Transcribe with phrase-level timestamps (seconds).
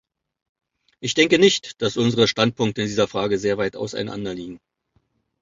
[0.99, 4.59] Ich denke nicht, dass unsere Standpunkte in dieser Frage sehr weit auseinanderliegen.